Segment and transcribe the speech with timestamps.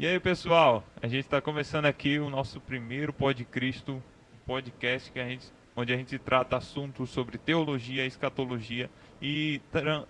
[0.00, 4.00] E aí, pessoal, a gente está começando aqui o nosso primeiro Pod Cristo,
[4.46, 8.88] podcast que a gente, onde a gente trata assuntos sobre teologia, escatologia
[9.20, 9.60] e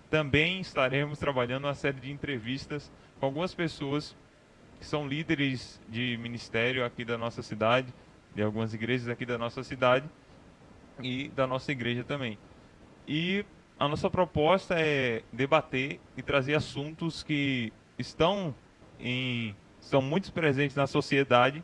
[0.07, 4.15] também estaremos trabalhando uma série de entrevistas com algumas pessoas
[4.79, 7.91] que são líderes de ministério aqui da nossa cidade,
[8.35, 10.07] de algumas igrejas aqui da nossa cidade
[11.01, 12.37] e da nossa igreja também.
[13.07, 13.43] E
[13.79, 18.53] a nossa proposta é debater e trazer assuntos que estão
[18.99, 21.63] em são muito presentes na sociedade.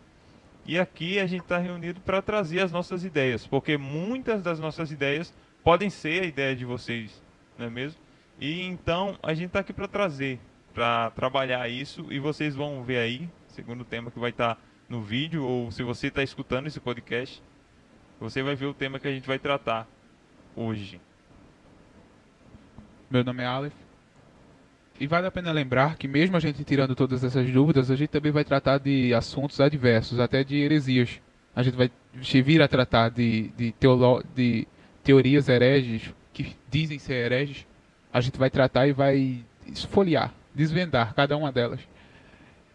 [0.65, 4.91] E aqui a gente está reunido para trazer as nossas ideias, porque muitas das nossas
[4.91, 5.33] ideias
[5.63, 7.21] podem ser a ideia de vocês,
[7.57, 7.99] não é mesmo?
[8.39, 10.39] E então a gente está aqui para trazer,
[10.73, 14.61] para trabalhar isso e vocês vão ver aí, segundo o tema que vai estar tá
[14.89, 17.41] no vídeo, ou se você está escutando esse podcast,
[18.19, 19.87] você vai ver o tema que a gente vai tratar
[20.55, 20.99] hoje.
[23.09, 23.84] Meu nome é Aleph.
[24.97, 28.09] E vale a pena lembrar que mesmo a gente tirando todas essas dúvidas, a gente
[28.09, 31.19] também vai tratar de assuntos adversos, até de heresias.
[31.53, 31.91] A gente vai
[32.43, 34.65] vir a tratar de, de, teolo, de
[35.03, 37.67] teorias hereges, que dizem ser hereges.
[38.11, 41.81] A gente vai tratar e vai esfoliar, desvendar cada uma delas.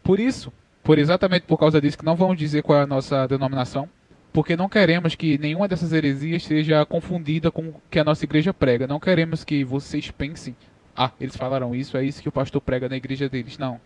[0.03, 3.27] Por isso, por exatamente por causa disso, que não vamos dizer qual é a nossa
[3.27, 3.89] denominação,
[4.31, 8.53] porque não queremos que nenhuma dessas heresias seja confundida com o que a nossa igreja
[8.53, 8.87] prega.
[8.87, 10.55] Não queremos que vocês pensem
[10.97, 13.59] ah, eles falaram isso, é isso que o pastor prega na igreja deles.
[13.59, 13.81] Não.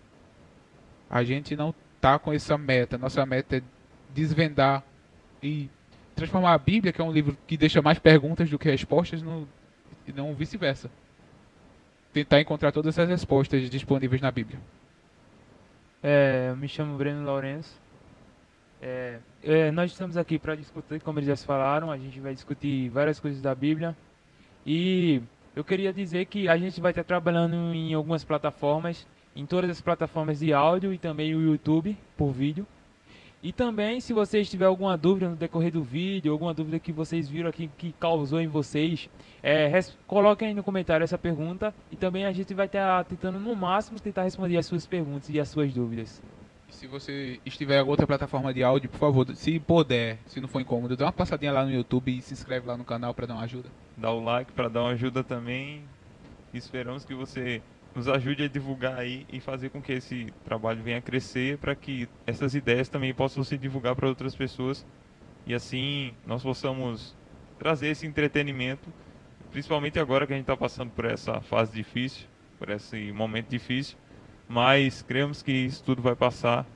[1.09, 2.99] A gente não tá com essa meta.
[2.99, 3.63] Nossa meta é
[4.13, 4.83] desvendar
[5.43, 5.69] e
[6.15, 9.49] transformar a Bíblia, que é um livro que deixa mais perguntas do que respostas, no,
[10.07, 10.91] e não vice-versa.
[12.13, 14.59] Tentar encontrar todas as respostas disponíveis na Bíblia.
[16.03, 17.81] É, eu me chamo Breno Lourenço.
[18.81, 22.91] É, é, nós estamos aqui para discutir, como eles já falaram, a gente vai discutir
[22.91, 23.97] várias coisas da Bíblia.
[24.67, 25.23] E
[25.55, 29.81] eu queria dizer que a gente vai estar trabalhando em algumas plataformas, em todas as
[29.81, 32.67] plataformas de áudio e também o YouTube por vídeo.
[33.43, 37.29] E também, se vocês tiverem alguma dúvida no decorrer do vídeo, alguma dúvida que vocês
[37.29, 39.11] viram aqui que causou em vocês,
[39.43, 39.71] é,
[40.07, 44.01] coloquem aí no comentário essa pergunta e também a gente vai estar tentando no máximo
[44.01, 46.23] tentar responder as suas perguntas e as suas dúvidas.
[46.75, 50.61] Se você estiver em outra plataforma de áudio, por favor, se puder, se não for
[50.61, 53.35] incômodo, dá uma passadinha lá no YouTube e se inscreve lá no canal para dar
[53.35, 53.69] uma ajuda.
[53.97, 55.85] Dá o like para dar uma ajuda também.
[56.53, 57.63] Esperamos que você
[57.95, 61.77] nos ajude a divulgar aí e fazer com que esse trabalho venha a crescer para
[61.77, 64.85] que essas ideias também possam se divulgar para outras pessoas.
[65.47, 67.15] E assim nós possamos
[67.57, 68.93] trazer esse entretenimento,
[69.53, 72.27] principalmente agora que a gente está passando por essa fase difícil,
[72.59, 73.97] por esse momento difícil,
[74.49, 76.67] mas cremos que isso tudo vai passar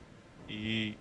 [0.47, 0.95] e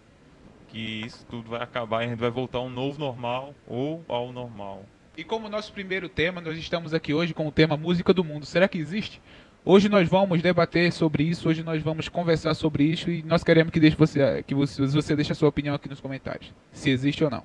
[0.68, 4.04] que isso tudo vai acabar e a gente vai voltar a um novo normal ou
[4.08, 4.84] ao normal.
[5.16, 8.46] E como nosso primeiro tema, nós estamos aqui hoje com o tema Música do Mundo.
[8.46, 9.20] Será que existe?
[9.64, 13.72] Hoje nós vamos debater sobre isso, hoje nós vamos conversar sobre isso e nós queremos
[13.72, 17.24] que, deixe você, que você, você deixe a sua opinião aqui nos comentários, se existe
[17.24, 17.42] ou não.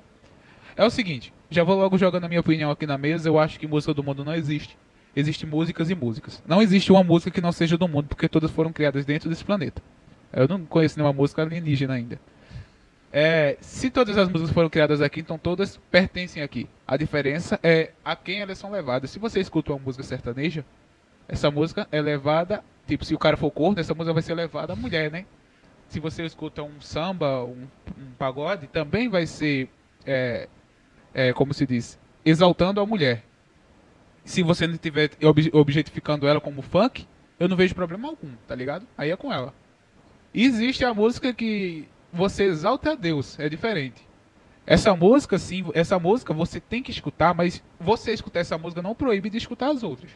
[0.75, 3.59] É o seguinte, já vou logo jogando a minha opinião aqui na mesa, eu acho
[3.59, 4.77] que música do mundo não existe.
[5.15, 6.41] Existem músicas e músicas.
[6.45, 9.43] Não existe uma música que não seja do mundo, porque todas foram criadas dentro desse
[9.43, 9.81] planeta.
[10.31, 12.19] Eu não conheço nenhuma música alienígena ainda.
[13.15, 16.67] É, se todas as músicas foram criadas aqui, então todas pertencem aqui.
[16.87, 19.11] A diferença é a quem elas são levadas.
[19.11, 20.65] Se você escuta uma música sertaneja,
[21.27, 24.73] essa música é levada, tipo, se o cara for corno, essa música vai ser levada
[24.73, 25.25] à mulher, né?
[25.89, 27.67] Se você escuta um samba, um,
[27.99, 29.69] um pagode, também vai ser,
[30.07, 30.49] é,
[31.13, 33.23] é, como se diz, exaltando a mulher.
[34.23, 35.11] Se você não estiver
[35.51, 37.05] objetificando ela como funk,
[37.39, 38.87] eu não vejo problema algum, tá ligado?
[38.97, 39.53] Aí é com ela.
[40.33, 44.07] Existe a música que você exalta a Deus, é diferente.
[44.65, 48.95] Essa música, sim, essa música você tem que escutar, mas você escutar essa música não
[48.95, 50.11] proíbe de escutar as outras.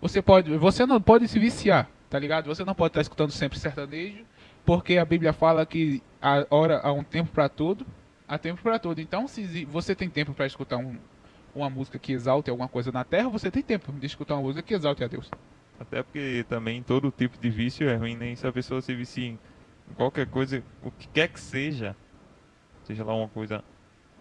[0.00, 2.46] Você pode, você não pode se viciar, tá ligado?
[2.46, 4.24] Você não pode estar escutando sempre sertanejo,
[4.64, 7.86] porque a Bíblia fala que a hora há um tempo para tudo,
[8.26, 9.00] há tempo para tudo.
[9.00, 10.96] Então, se você tem tempo para escutar um,
[11.56, 14.62] uma música que exalte alguma coisa na terra, você tem tempo de escutar uma música
[14.62, 15.30] que exalte a Deus.
[15.80, 18.36] Até porque também todo tipo de vício é ruim, nem né?
[18.36, 19.38] se a pessoa se vicia em
[19.94, 21.96] qualquer coisa, o que quer que seja,
[22.84, 23.64] seja lá uma coisa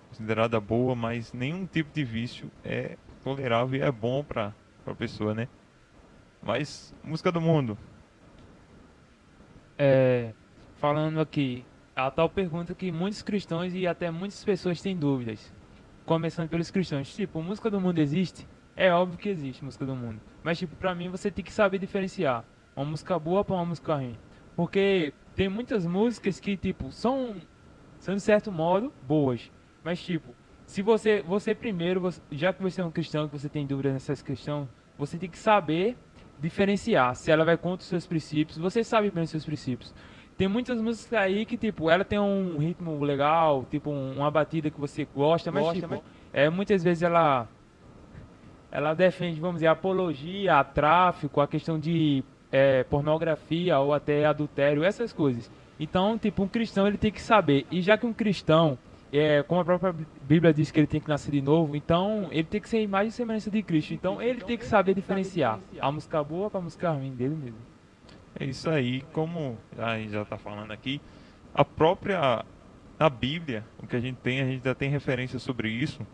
[0.10, 4.54] considerada boa, mas nenhum tipo de vício é tolerável e é bom para
[4.86, 5.48] a pessoa, né?
[6.42, 7.77] Mas, música do mundo.
[9.77, 10.33] É,
[10.75, 11.65] falando aqui,
[11.95, 15.54] a tal pergunta que muitos cristãos e até muitas pessoas têm dúvidas.
[16.06, 18.48] Começando pelos cristãos, tipo, música do mundo existe?
[18.75, 20.22] É óbvio que existe música do mundo.
[20.44, 23.96] Mas, tipo, pra mim você tem que saber diferenciar uma música boa para uma música
[23.96, 24.16] ruim.
[24.56, 27.36] Porque tem muitas músicas que, tipo, são,
[27.98, 29.52] são de certo modo boas.
[29.84, 30.36] Mas, tipo,
[30.68, 33.92] se você, você primeiro, você, já que você é um cristão, que você tem dúvida
[33.92, 34.68] nessas questões,
[35.00, 35.98] você tem que saber
[36.40, 38.60] diferenciar se ela vai contra os seus princípios.
[38.60, 39.92] Você sabe bem os seus princípios.
[40.38, 44.70] Tem muitas músicas aí que, tipo, ela tem um ritmo legal, tipo, um- uma batida
[44.70, 46.04] que você gosta, mas, tipo,
[46.34, 47.48] é, muitas vezes ela
[48.72, 54.84] ela defende, vamos dizer, apologia a tráfico, a questão de é, pornografia ou até adultério,
[54.84, 55.50] essas coisas.
[55.80, 57.66] Então, tipo, um cristão ele tem que saber.
[57.72, 58.78] E já que um cristão,
[59.12, 62.44] é, como a própria Bíblia diz que ele tem que nascer de novo, então ele
[62.46, 63.94] tem que ser a imagem e semelhança de Cristo.
[63.94, 67.58] Então ele tem que saber diferenciar a música boa para a música ruim dele mesmo.
[68.38, 71.00] É isso aí, como a gente já está falando aqui,
[71.54, 72.44] a própria
[73.00, 76.06] a Bíblia, o que a gente tem, a gente já tem referência sobre isso,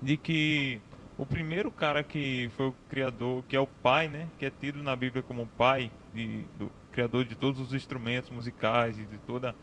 [0.00, 0.80] de que
[1.16, 4.82] o primeiro cara que foi o criador, que é o pai, né, que é tido
[4.82, 9.54] na Bíblia como pai, de, do criador de todos os instrumentos musicais e de toda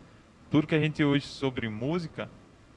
[0.50, 2.30] tudo que a gente hoje sobre música,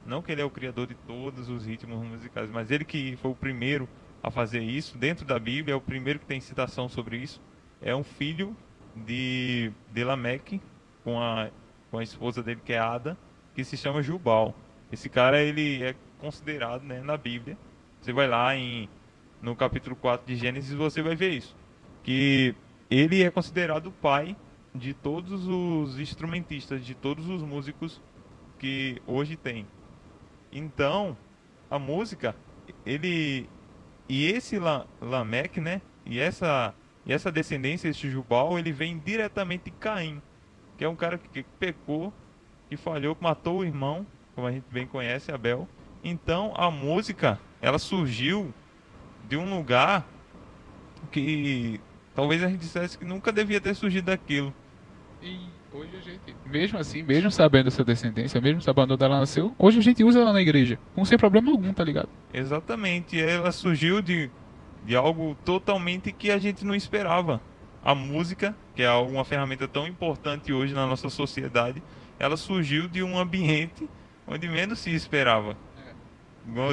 [0.05, 3.31] não que ele é o criador de todos os ritmos musicais, mas ele que foi
[3.31, 3.89] o primeiro
[4.21, 7.41] a fazer isso dentro da Bíblia, é o primeiro que tem citação sobre isso,
[7.81, 8.55] é um filho
[8.95, 10.61] de, de Lameque
[11.03, 11.49] com a,
[11.89, 13.17] com a esposa dele que é Ada,
[13.55, 14.55] que se chama Jubal.
[14.91, 17.57] Esse cara ele é considerado né, na Bíblia.
[17.99, 18.89] Você vai lá em,
[19.41, 21.55] no capítulo 4 de Gênesis você vai ver isso.
[22.03, 22.55] Que
[22.89, 24.35] ele é considerado o pai
[24.73, 28.01] de todos os instrumentistas, de todos os músicos
[28.57, 29.67] que hoje tem.
[30.51, 31.17] Então,
[31.69, 32.35] a música,
[32.85, 33.49] ele
[34.07, 35.81] e esse La, Lameque, né?
[36.05, 36.73] E essa
[37.05, 40.21] e essa descendência, esse Jubal, ele vem diretamente de Caim,
[40.77, 42.13] que é um cara que, pecou,
[42.69, 44.05] que falhou, que matou o irmão,
[44.35, 45.67] como a gente bem conhece, Abel.
[46.03, 48.53] Então, a música, ela surgiu
[49.27, 50.05] de um lugar
[51.11, 51.79] que
[52.15, 54.53] talvez a gente dissesse que nunca devia ter surgido daquilo.
[55.21, 55.39] E
[55.71, 59.79] hoje a gente, mesmo assim, mesmo sabendo essa descendência, mesmo sabendo onde ela nasceu, hoje
[59.79, 62.09] a gente usa ela na igreja, com sem problema algum, tá ligado?
[62.33, 64.29] Exatamente, ela surgiu de,
[64.85, 67.41] de algo totalmente que a gente não esperava.
[67.83, 71.83] A música, que é uma ferramenta tão importante hoje na nossa sociedade,
[72.17, 73.89] ela surgiu de um ambiente
[74.27, 75.57] onde menos se esperava.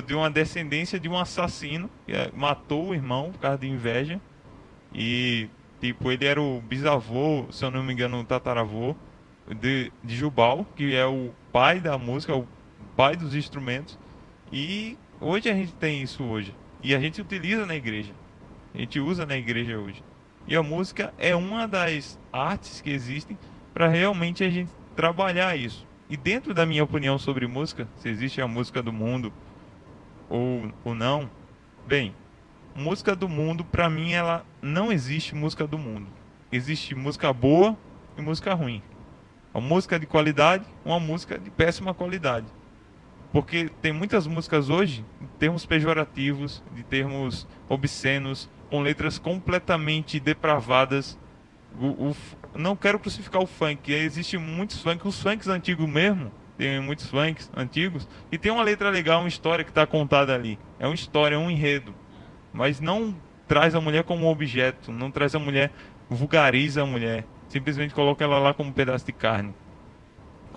[0.06, 4.20] De uma descendência de um assassino que eh, matou o irmão por causa de inveja.
[4.92, 5.48] E,
[5.80, 8.96] tipo, ele era o bisavô, se eu não me engano, o tataravô
[9.60, 12.46] de, de Jubal, que é o pai da música, o
[12.96, 13.98] pai dos instrumentos.
[14.52, 16.54] E hoje a gente tem isso hoje.
[16.82, 18.12] E a gente utiliza na igreja.
[18.74, 20.02] A gente usa na igreja hoje.
[20.46, 23.38] E a música é uma das artes que existem
[23.74, 25.86] para realmente a gente trabalhar isso.
[26.08, 29.32] E dentro da minha opinião sobre música, se existe a música do mundo
[30.28, 31.30] ou, ou não,
[31.86, 32.14] bem,
[32.74, 36.06] música do mundo, para mim, ela não existe música do mundo.
[36.50, 37.76] Existe música boa
[38.16, 38.82] e música ruim.
[39.52, 42.46] Uma música de qualidade, uma música de péssima qualidade.
[43.32, 51.18] Porque tem muitas músicas hoje, em termos pejorativos, de termos obscenos, com letras completamente depravadas.
[51.78, 52.16] O, o,
[52.56, 57.50] não quero crucificar o funk, existem muitos funks, os funks antigos mesmo, tem muitos funks
[57.56, 60.58] antigos, e tem uma letra legal, uma história que está contada ali.
[60.78, 61.94] É uma história, é um enredo.
[62.52, 63.14] Mas não
[63.46, 65.72] traz a mulher como objeto, não traz a mulher,
[66.08, 69.54] vulgariza a mulher, simplesmente coloca ela lá como um pedaço de carne.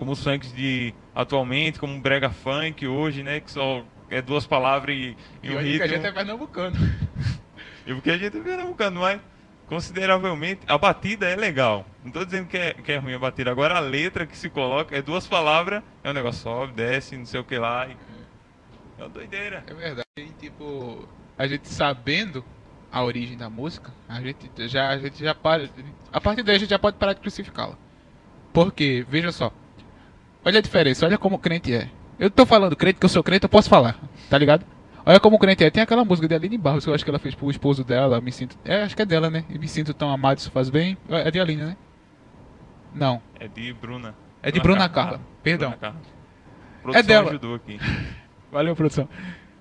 [0.03, 4.45] Como os funks de atualmente, como o brega funk hoje, né, que só é duas
[4.45, 5.77] palavras e, e, E um ritmo.
[5.77, 6.75] que a gente é pernambucano.
[7.87, 9.21] E porque a gente é pernambucano, mas
[9.67, 11.85] consideravelmente a batida é legal.
[12.03, 13.49] Não tô dizendo que é, que é ruim a batida.
[13.51, 17.25] Agora a letra que se coloca é duas palavras, é um negócio sobe, desce, não
[17.25, 17.87] sei o que lá.
[17.87, 17.95] e-
[18.99, 19.63] É uma doideira.
[19.67, 20.05] É verdade.
[20.17, 21.07] E, tipo,
[21.37, 22.43] a gente sabendo
[22.91, 25.69] a origem da música, a gente já, a gente já para.
[26.11, 27.77] A partir daí a gente já pode parar de crucificá-la.
[28.53, 29.51] Porque, veja só.
[30.45, 31.89] Olha a diferença, olha como o crente é.
[32.19, 33.97] Eu tô falando crente, que eu sou crente, eu posso falar,
[34.29, 34.65] tá ligado?
[35.05, 35.69] Olha como o crente é.
[35.69, 38.21] Tem aquela música de Aline Barros que eu acho que ela fez pro esposo dela.
[38.21, 38.57] Me sinto.
[38.63, 39.43] É, acho que é dela, né?
[39.49, 40.97] E me sinto tão amado, isso faz bem.
[41.09, 41.77] É de Aline, né?
[42.93, 43.21] Não.
[43.39, 44.15] É de Bruna.
[44.41, 45.19] É de Bruna Carla.
[45.41, 45.71] Perdão.
[45.71, 45.99] Bruna Carla.
[45.99, 47.29] A produção dela.
[47.29, 47.79] ajudou aqui.
[48.51, 49.09] Valeu, produção.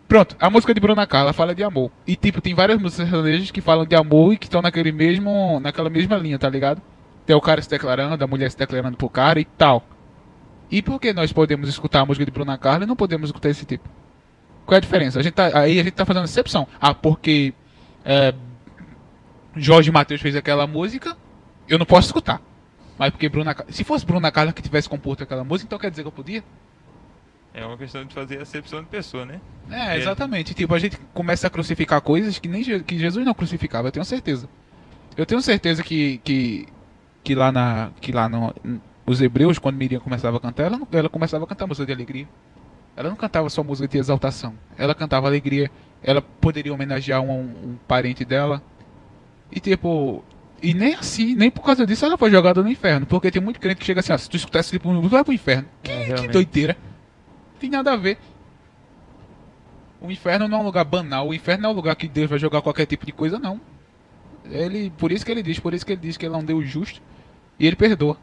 [0.06, 1.90] Pronto, a música de Bruna Carla fala de amor.
[2.06, 5.58] E tipo, tem várias músicas sertanejas que falam de amor e que estão naquele mesmo,
[5.58, 6.82] naquela mesma linha, tá ligado?
[7.24, 9.82] Tem o cara se declarando, a mulher se declarando pro cara e tal.
[10.72, 13.50] E por que nós podemos escutar a música de Bruna Carla e não podemos escutar
[13.50, 13.86] esse tipo?
[14.64, 15.20] Qual é a diferença?
[15.20, 16.66] A gente tá, aí a gente tá fazendo exceção.
[16.80, 17.52] Ah, porque
[18.06, 18.32] é,
[19.54, 21.14] Jorge Matheus fez aquela música,
[21.68, 22.40] eu não posso escutar.
[22.96, 23.70] Mas porque Bruna Carla.
[23.70, 26.42] Se fosse Bruna Carla que tivesse composto aquela música, então quer dizer que eu podia?
[27.52, 29.42] É uma questão de fazer acepção de pessoa, né?
[29.70, 30.54] É, exatamente.
[30.54, 34.06] Tipo, a gente começa a crucificar coisas que nem que Jesus não crucificava, eu tenho
[34.06, 34.48] certeza.
[35.18, 36.66] Eu tenho certeza que, que,
[37.22, 37.90] que lá na.
[38.00, 38.54] que lá no,
[39.06, 41.92] os hebreus, quando Miriam começava a cantar, ela, não- ela começava a cantar música de
[41.92, 42.28] alegria.
[42.96, 44.54] Ela não cantava só música de exaltação.
[44.76, 45.70] Ela cantava alegria.
[46.02, 48.62] Ela poderia homenagear um, um parente dela.
[49.50, 50.22] E tipo,
[50.62, 53.06] E nem assim, nem por causa disso ela foi jogada no inferno.
[53.06, 55.24] Porque tem muito crente que chega assim, ó, se tu escutar esse clipe, tu vai
[55.24, 55.66] pro inferno.
[55.82, 56.32] É, Que, que realmente.
[56.32, 56.76] doideira.
[57.54, 58.18] Não tem nada a ver.
[60.00, 61.28] O inferno não é um lugar banal.
[61.28, 63.60] O inferno não é um lugar que Deus vai jogar qualquer tipo de coisa, não.
[64.44, 66.44] Ele, por isso que ele diz, por isso que ele diz que ele é um
[66.44, 67.00] Deus justo.
[67.58, 68.16] E ele perdoa.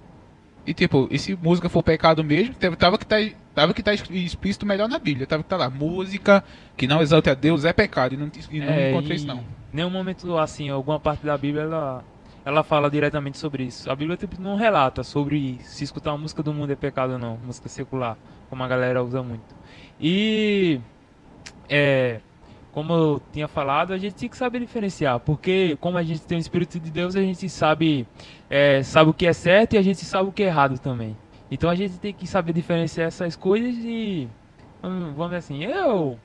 [0.69, 3.15] E tipo, e se música for pecado mesmo, tava que tá,
[3.55, 5.25] tava que tá explícito melhor na Bíblia.
[5.25, 6.43] Tava que tá lá, música
[6.77, 8.13] que não exalte a Deus é pecado.
[8.13, 9.43] E não, e não É, encontrei isso não.
[9.73, 12.03] Nenhum momento, assim, alguma parte da Bíblia, ela,
[12.45, 13.89] ela fala diretamente sobre isso.
[13.89, 17.17] A Bíblia, tipo, não relata sobre se escutar uma música do mundo é pecado ou
[17.17, 18.15] não, música secular,
[18.47, 19.55] como a galera usa muito.
[19.99, 20.79] E,
[21.67, 22.19] é,
[22.71, 26.37] como eu tinha falado, a gente tem que saber diferenciar, porque como a gente tem
[26.37, 28.07] o Espírito de Deus, a gente sabe,
[28.49, 31.15] é, sabe o que é certo e a gente sabe o que é errado também.
[31.51, 34.27] Então a gente tem que saber diferenciar essas coisas e,
[34.81, 36.17] vamos dizer assim, eu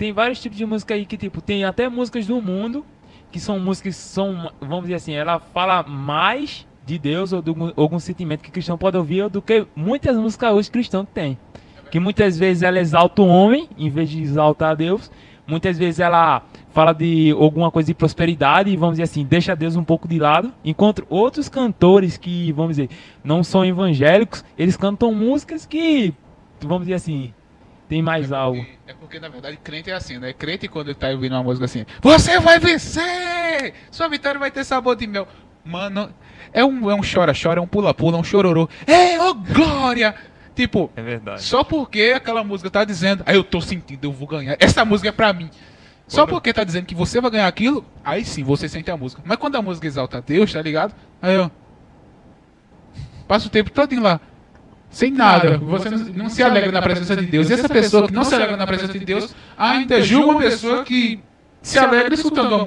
[0.00, 2.86] tem vários tipos de música aí que, tipo, tem até músicas do mundo,
[3.30, 7.50] que são músicas que são, vamos dizer assim, ela fala mais de Deus ou de
[7.76, 11.38] algum, sentimento que o cristão pode ouvir do que muitas músicas hoje cristãos têm.
[11.90, 15.10] Que muitas vezes ela exalta o homem, em vez de exaltar Deus.
[15.50, 16.42] Muitas vezes ela
[16.72, 20.18] fala de alguma coisa de prosperidade e, vamos dizer assim, deixa Deus um pouco de
[20.18, 20.54] lado.
[20.64, 22.88] Enquanto outros cantores que, vamos dizer,
[23.24, 26.14] não são evangélicos, eles cantam músicas que,
[26.62, 27.34] vamos dizer assim,
[27.88, 28.60] tem mais é algo.
[28.60, 30.32] Porque, é porque, na verdade, crente é assim, né?
[30.32, 33.74] Crente, quando ele tá ouvindo uma música assim, você vai vencer!
[33.90, 35.26] Sua vitória vai ter sabor de mel.
[35.64, 36.08] Mano,
[36.52, 38.68] é um é um chora-chora, é um pula-pula, é um chororô.
[38.86, 40.14] É, ô glória!
[40.60, 41.42] Tipo, É verdade.
[41.42, 44.58] só porque aquela música tá dizendo, aí eu tô sentindo, eu vou ganhar.
[44.60, 45.48] Essa música é pra mim.
[46.06, 48.96] Só Quando- porque tá dizendo que você vai ganhar aquilo, aí sim você sente a
[48.96, 49.22] música.
[49.24, 50.94] Mas quando a música exalta Deus, tá ligado?
[51.22, 51.48] Aí ó.
[53.26, 54.20] Passa o tempo todo lá.
[54.90, 55.56] Sem nada.
[55.56, 57.48] Você não, não se alegra na presença de Deus.
[57.48, 60.84] E essa pessoa que não se alegra na presença de Deus ainda julga uma pessoa
[60.84, 61.20] que
[61.62, 62.64] se alegra escutando a música.